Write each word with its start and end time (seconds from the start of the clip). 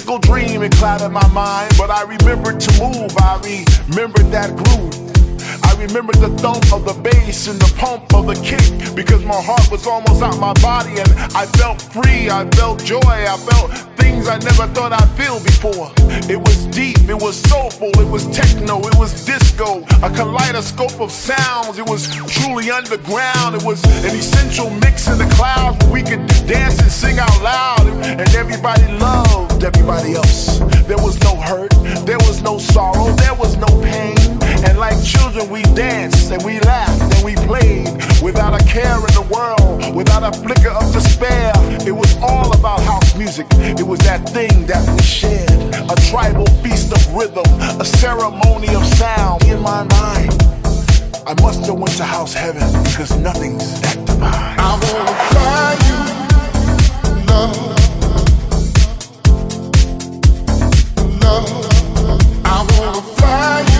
mystical 0.00 0.18
dream, 0.18 0.62
it 0.62 0.72
clouded 0.72 1.10
my 1.10 1.26
mind. 1.28 1.72
But 1.76 1.90
I 1.90 2.02
remembered 2.02 2.58
to 2.60 2.82
move, 2.82 3.12
I 3.18 3.36
remembered 3.44 4.30
that 4.32 4.56
groove. 4.56 5.29
I 5.64 5.74
remember 5.78 6.12
the 6.12 6.30
thump 6.38 6.72
of 6.72 6.84
the 6.84 6.94
bass 7.02 7.48
and 7.48 7.60
the 7.60 7.72
pump 7.78 8.14
of 8.14 8.26
the 8.26 8.34
kick 8.34 8.94
because 8.94 9.24
my 9.24 9.40
heart 9.40 9.70
was 9.70 9.86
almost 9.86 10.22
out 10.22 10.38
my 10.38 10.52
body 10.60 10.98
and 10.98 11.10
I 11.34 11.46
felt 11.46 11.80
free, 11.80 12.30
I 12.30 12.48
felt 12.50 12.82
joy, 12.84 13.00
I 13.04 13.36
felt 13.36 13.72
things 13.96 14.28
I 14.28 14.38
never 14.38 14.66
thought 14.74 14.92
I'd 14.92 15.08
feel 15.16 15.40
before. 15.40 15.92
It 16.28 16.38
was 16.38 16.66
deep, 16.66 16.98
it 17.08 17.20
was 17.20 17.36
soulful, 17.36 17.90
it 18.00 18.08
was 18.08 18.26
techno, 18.28 18.80
it 18.80 18.96
was 18.96 19.24
disco, 19.24 19.84
a 20.02 20.10
kaleidoscope 20.10 21.00
of 21.00 21.10
sounds. 21.10 21.78
It 21.78 21.88
was 21.88 22.08
truly 22.26 22.70
underground, 22.70 23.56
it 23.56 23.62
was 23.62 23.82
an 24.04 24.16
essential 24.16 24.70
mix 24.70 25.08
in 25.08 25.18
the 25.18 25.28
clouds 25.36 25.84
where 25.84 25.92
we 25.92 26.02
could 26.02 26.26
dance 26.46 26.80
and 26.80 26.90
sing 26.90 27.18
out 27.18 27.42
loud 27.42 27.86
and 27.86 28.28
everybody 28.34 28.86
loved 28.98 29.64
everybody 29.64 30.14
else. 30.14 30.58
There 30.86 30.98
was 30.98 31.20
no 31.22 31.36
hurt, 31.36 31.72
there 32.06 32.18
was 32.18 32.42
no 32.42 32.58
sorrow, 32.58 33.12
there 33.14 33.34
was 33.34 33.56
no 33.56 33.68
pain. 33.82 34.39
And 34.64 34.78
like 34.78 35.02
children, 35.02 35.48
we 35.50 35.62
danced 35.74 36.30
and 36.30 36.42
we 36.44 36.60
laughed 36.60 37.00
and 37.14 37.24
we 37.24 37.34
played 37.46 37.88
without 38.22 38.54
a 38.60 38.64
care 38.64 38.96
in 38.96 39.12
the 39.14 39.26
world, 39.32 39.94
without 39.94 40.22
a 40.22 40.32
flicker 40.38 40.70
of 40.70 40.92
despair. 40.92 41.52
It 41.86 41.92
was 41.92 42.16
all 42.22 42.52
about 42.56 42.80
house 42.80 43.16
music. 43.16 43.46
It 43.50 43.86
was 43.86 43.98
that 44.00 44.28
thing 44.28 44.66
that 44.66 44.86
we 44.94 45.02
shared. 45.02 45.50
A 45.90 45.96
tribal 46.10 46.46
feast 46.62 46.92
of 46.92 47.14
rhythm, 47.14 47.44
a 47.80 47.84
ceremony 47.84 48.74
of 48.74 48.84
sound 48.96 49.44
in 49.44 49.60
my 49.60 49.84
mind. 49.84 50.30
I 51.26 51.34
must 51.42 51.66
have 51.66 51.78
went 51.78 51.96
to 51.96 52.04
house 52.04 52.34
heaven 52.34 52.62
because 52.82 53.16
nothing's 53.16 53.80
that 53.80 54.04
divine. 54.04 54.58
I 54.58 54.78
wanna 54.82 55.14
fly 55.30 55.76
you, 55.86 55.98
love. 57.26 57.56
Love. 61.22 61.48
I 62.44 62.66
wanna 62.78 63.02
fly 63.16 63.64
you. 63.74 63.79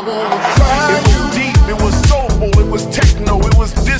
I 0.00 0.02
was 0.02 0.58
fire. 0.58 0.96
It 0.96 1.04
was 1.04 1.36
deep, 1.36 1.68
it 1.68 1.82
was 1.82 2.08
soulful, 2.08 2.58
it 2.58 2.66
was 2.66 2.86
techno, 2.86 3.38
it 3.40 3.54
was 3.58 3.72
disco. 3.84 3.99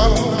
criticizing. 0.00 0.39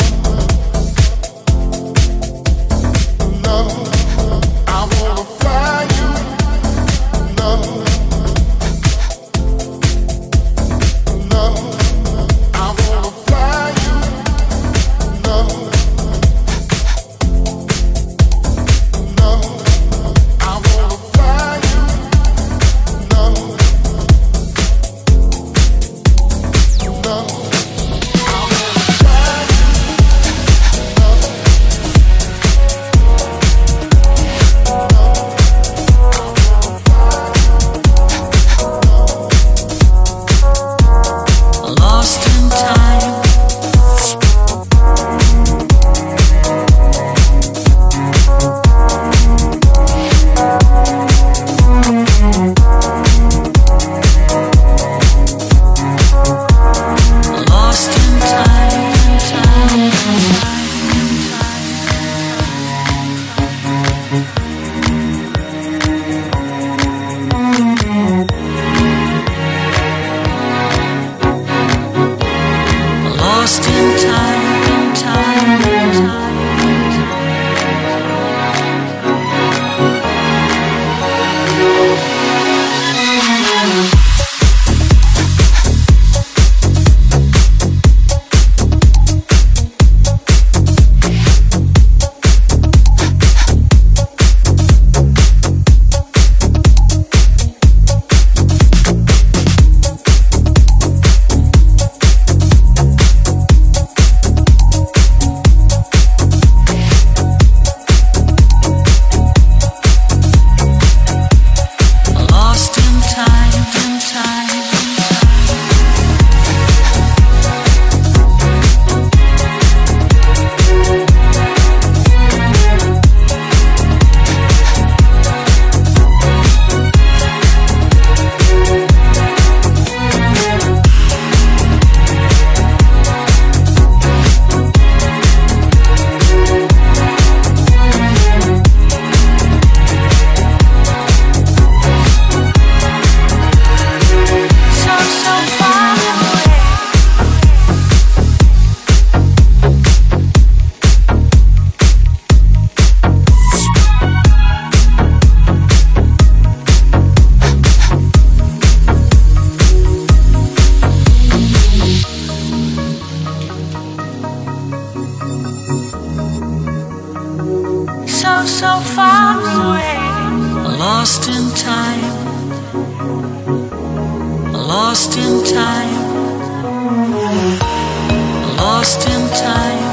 lost 178.80 179.06
in 179.08 179.28
time. 179.46 179.88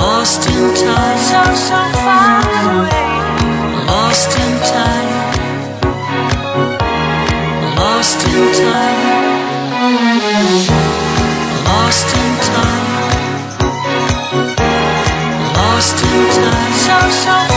Lost 0.00 0.48
in 0.48 0.64
time. 0.82 1.18
So, 1.28 1.42
so 1.68 1.80
far 2.04 2.40
away. 2.72 3.10
Lost 3.86 4.32
in 4.44 4.54
time. 4.72 5.12
Lost 7.76 8.20
in 8.32 8.42
time. 8.64 9.00
Lost 11.68 12.10
in 12.20 12.30
time. 12.48 12.88
Lost 15.58 15.98
in 16.02 16.20
time. 16.40 16.72
So, 16.86 16.98
so 17.24 17.51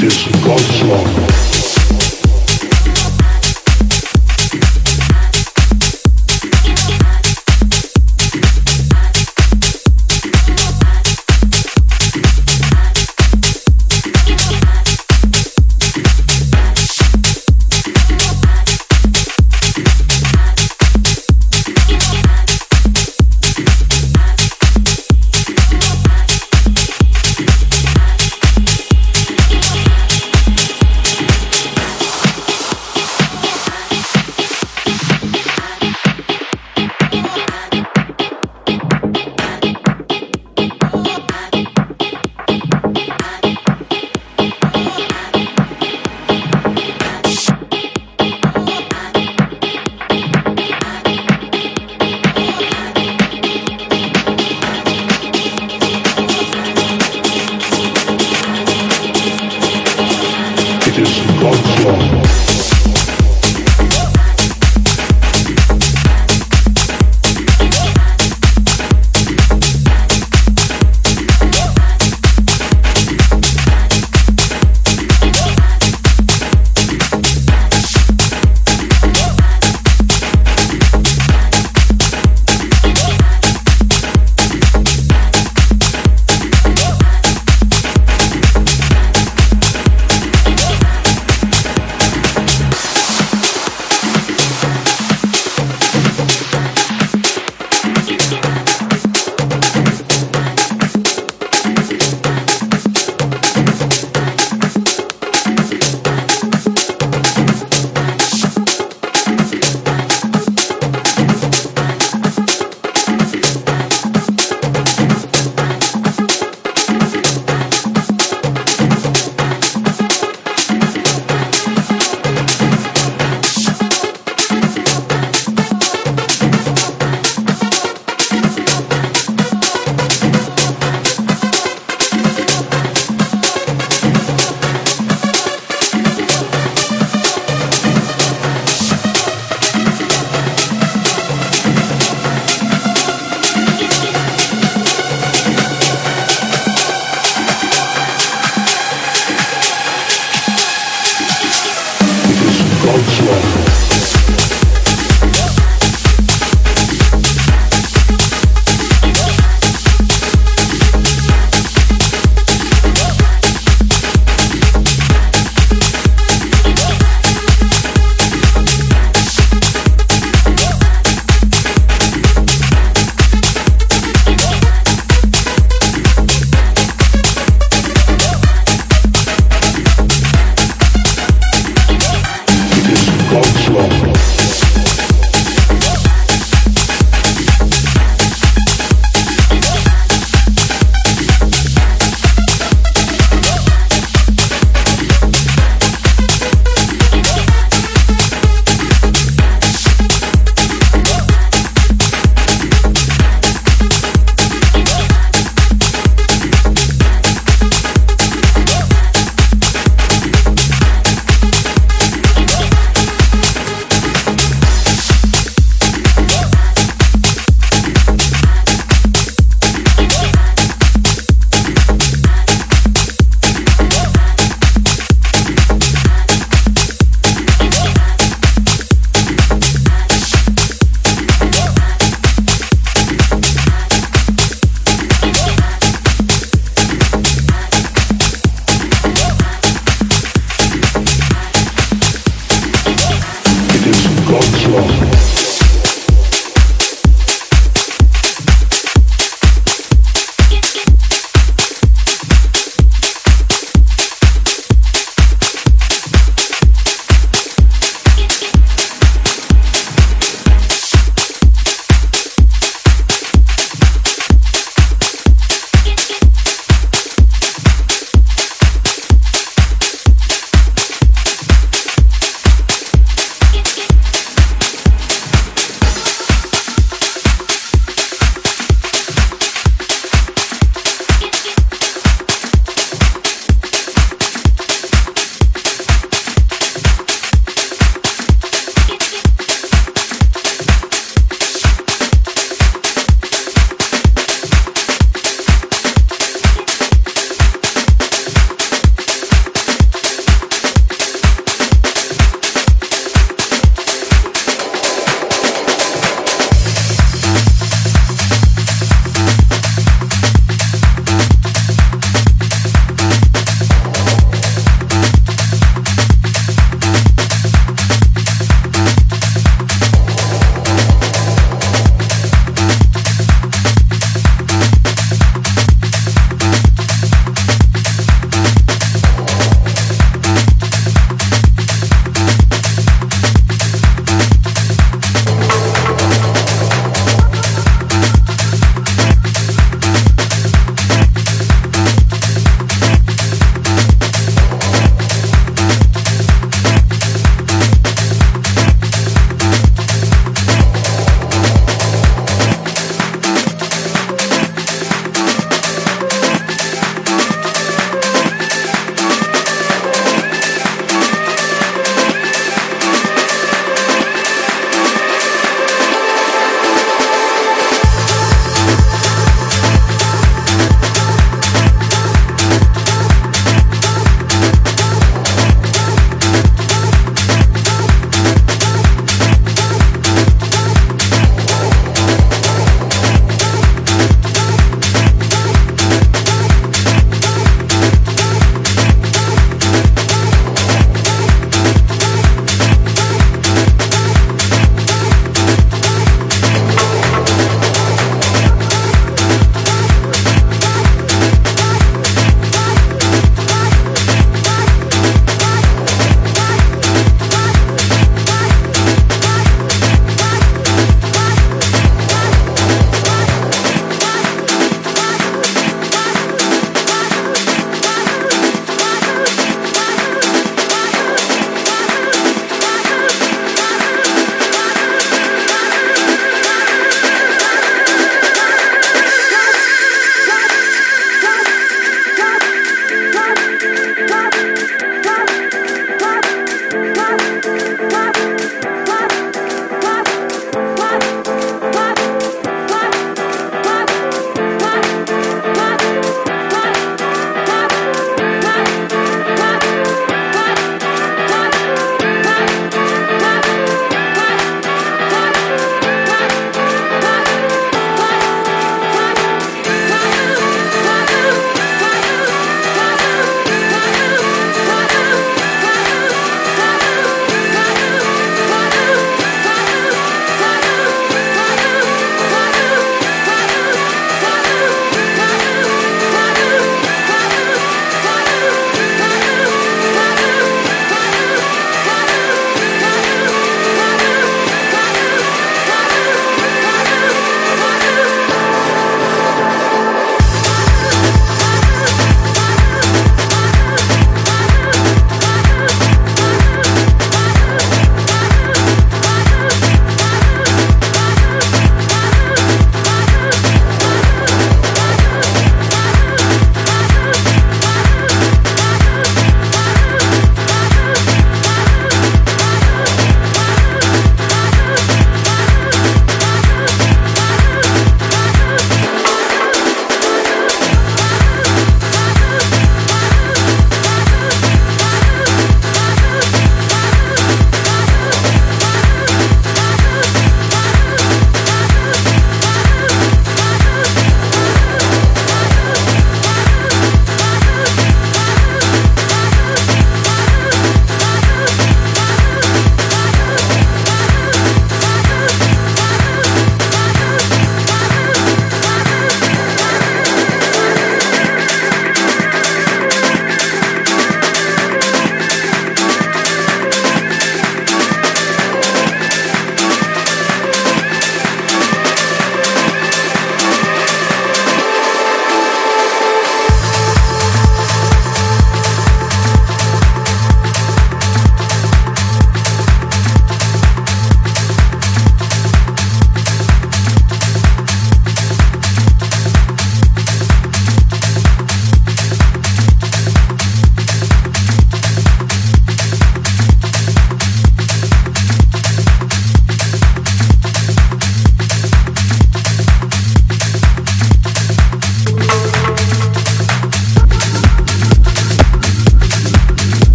It 0.00 0.04
is 0.04 0.26
God's 0.44 0.82
law. 0.84 1.37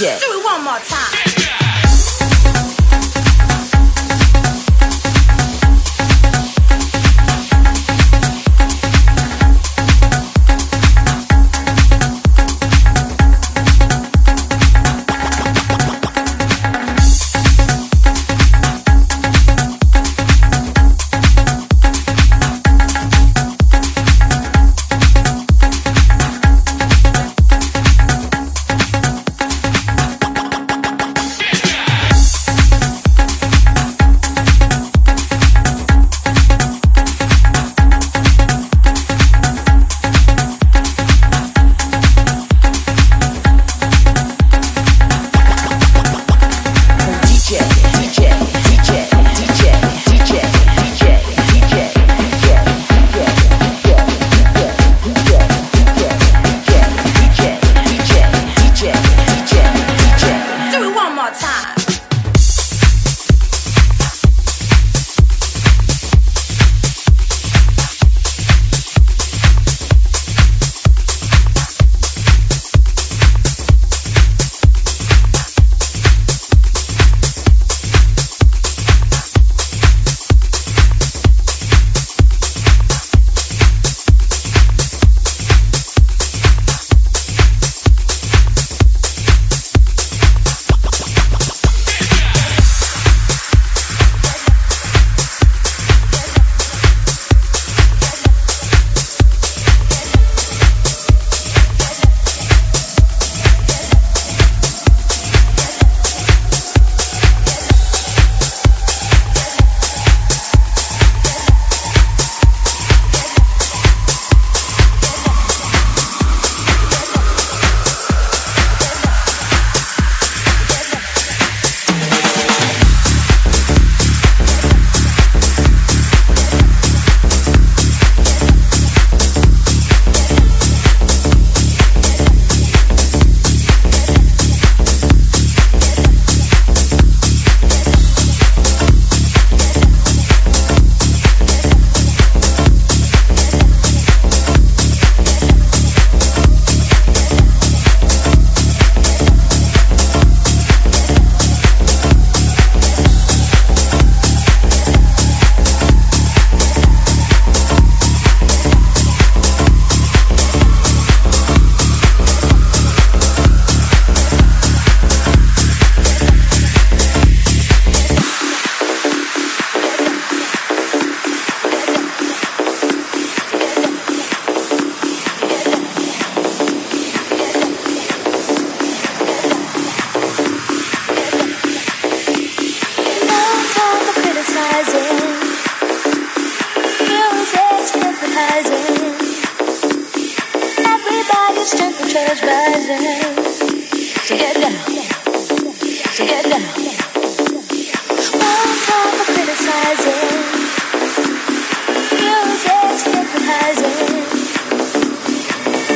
Yeah. 0.00 0.29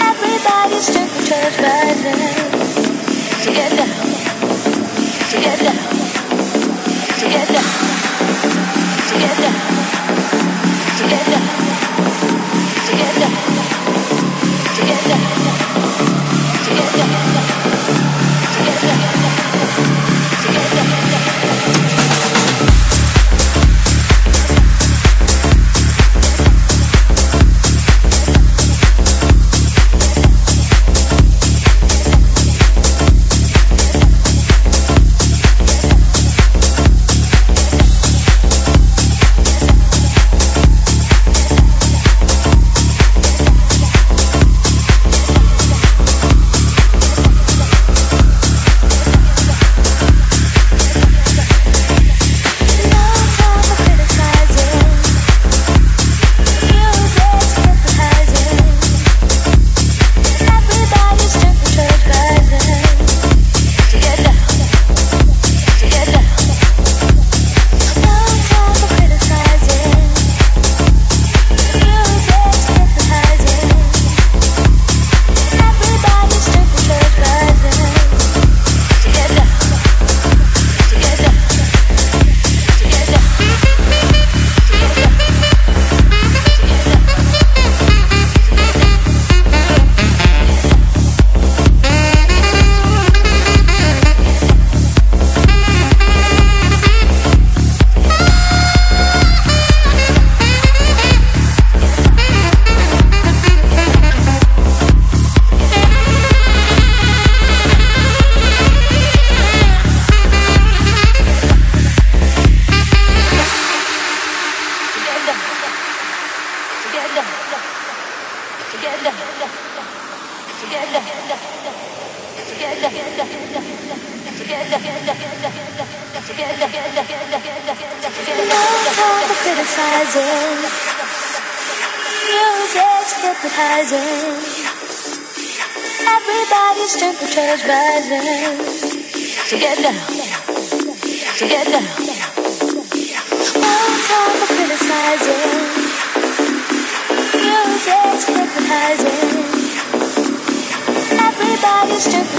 Everybody's 0.02 0.86
stupid, 0.86 1.26
transparent. 1.26 2.43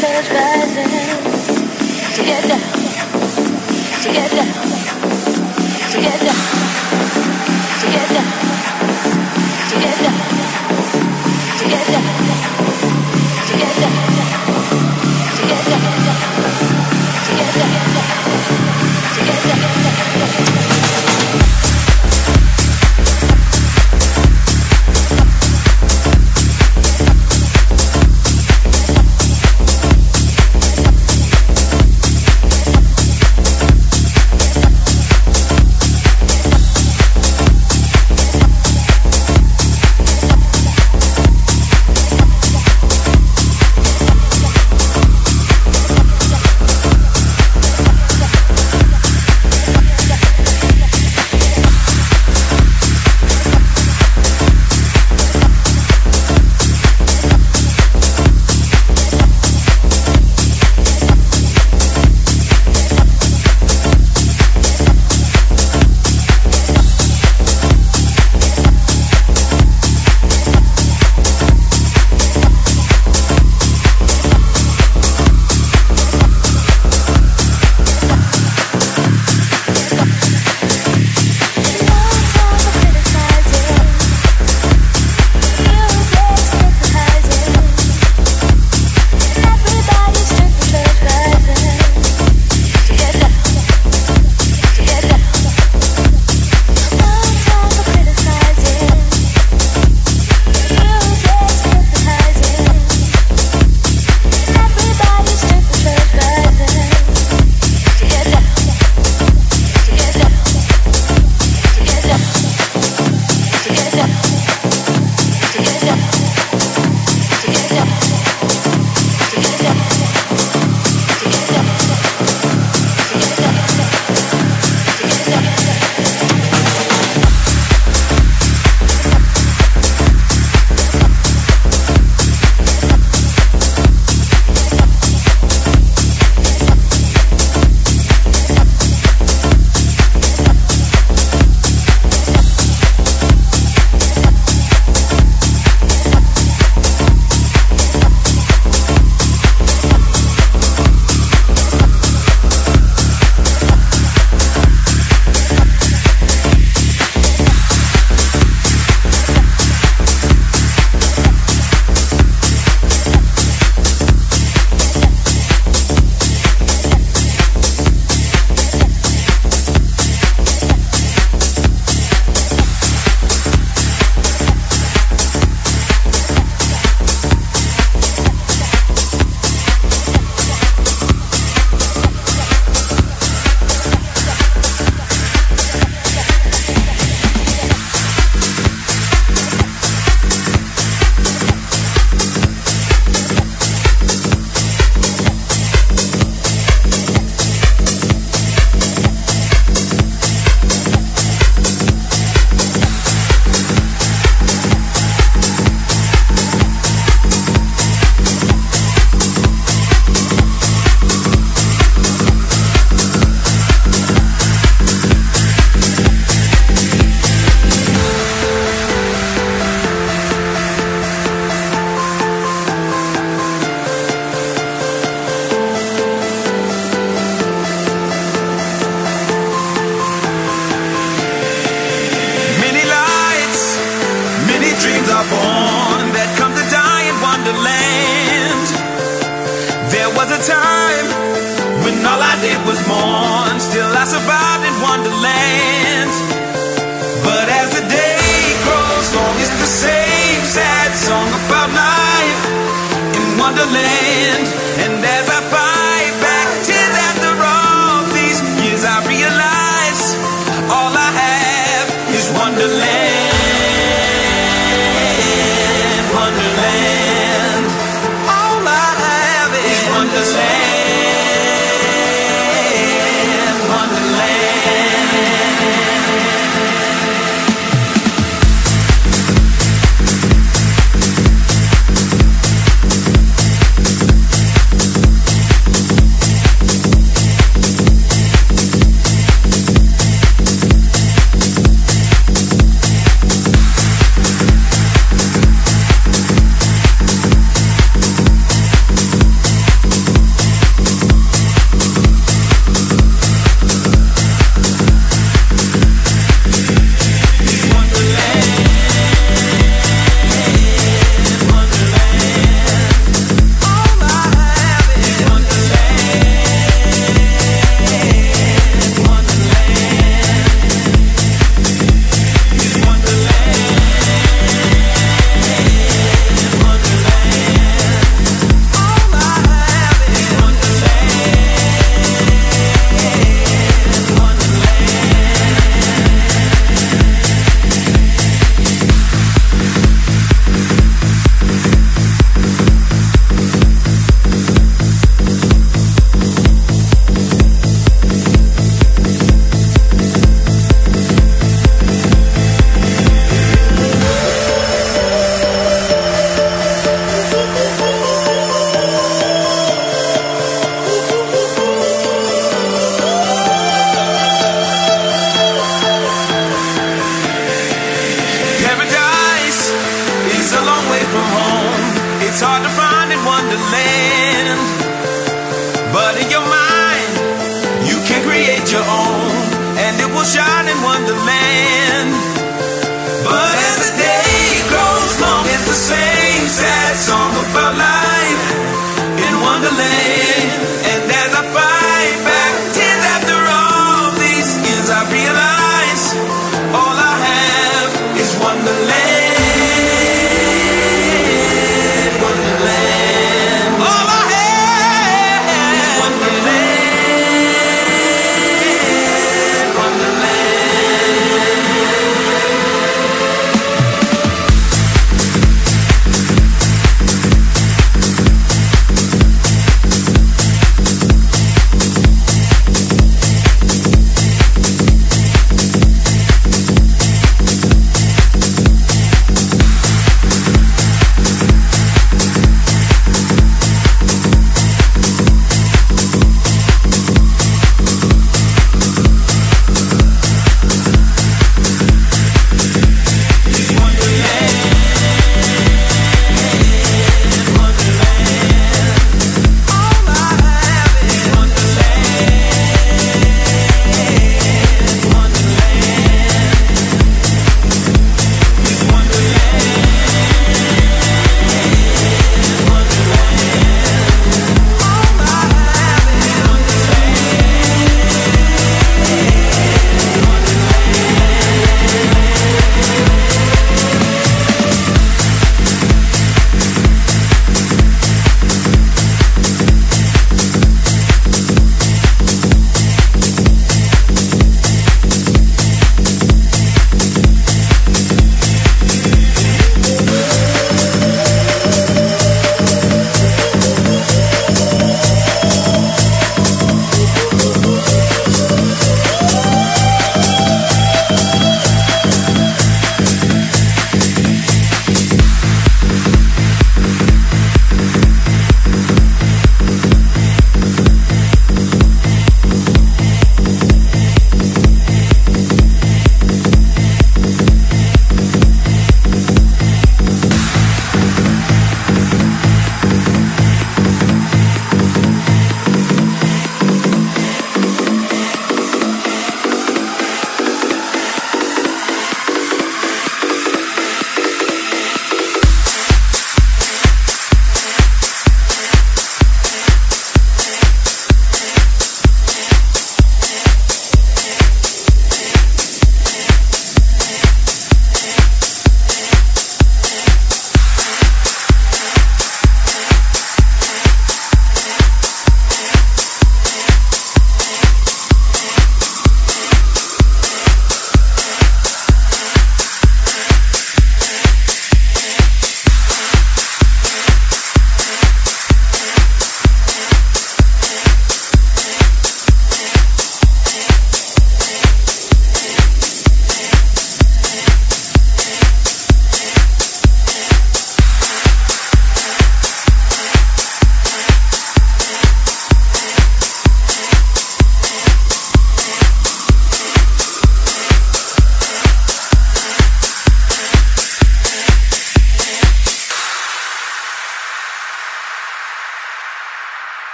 Rising. 0.00 0.86
So 2.14 2.22
get 2.22 2.48
down. 2.48 2.60
So 4.00 4.12
get 4.12 4.30
down. 4.30 4.52
So 5.90 6.00
get 6.00 6.20
down. 6.20 6.57